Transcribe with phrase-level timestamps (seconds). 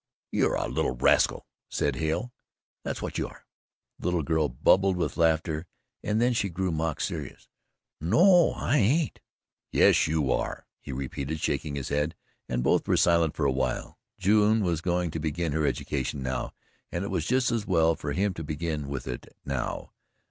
[0.31, 2.33] "You're a little rascal," said Hale,
[2.83, 3.45] "that's what you are."
[3.99, 5.67] The little girl bubbled with laughter
[6.03, 7.47] and then she grew mock serious.
[7.99, 9.19] "No, I ain't."
[9.71, 12.15] "Yes, you are," he repeated, shaking his head,
[12.49, 13.99] and both were silent for a while.
[14.17, 16.51] June was going to begin her education now
[16.91, 19.91] and it was just as well for him to begin with it now.